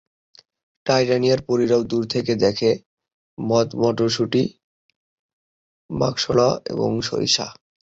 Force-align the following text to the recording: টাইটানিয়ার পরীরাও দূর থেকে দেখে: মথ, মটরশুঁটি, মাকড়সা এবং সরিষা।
টাইটানিয়ার 0.85 1.41
পরীরাও 1.47 1.81
দূর 1.83 2.03
থেকে 2.07 2.33
দেখে: 2.35 2.71
মথ, 3.37 3.67
মটরশুঁটি, 3.75 4.43
মাকড়সা 5.89 6.47
এবং 6.71 6.89
সরিষা। 7.01 7.47